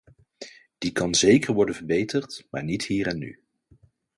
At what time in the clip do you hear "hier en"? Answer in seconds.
2.85-3.17